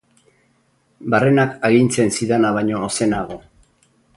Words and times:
Barrenak 1.13 1.53
agintzen 1.69 2.11
zidana 2.15 2.53
baino 2.59 2.83
ozenago. 2.89 3.39